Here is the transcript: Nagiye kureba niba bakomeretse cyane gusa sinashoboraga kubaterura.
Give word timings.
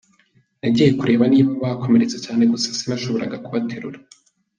Nagiye 0.59 0.91
kureba 0.99 1.23
niba 1.31 1.51
bakomeretse 1.63 2.17
cyane 2.25 2.43
gusa 2.51 2.67
sinashoboraga 2.77 3.37
kubaterura. 3.45 3.97